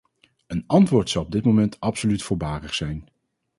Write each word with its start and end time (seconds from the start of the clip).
Een 0.47 0.63
antwoord 0.67 1.09
zou 1.09 1.25
op 1.25 1.31
dit 1.31 1.45
moment 1.45 1.79
absoluut 1.79 2.23
voorbarig 2.23 2.73
zijn. 2.73 3.09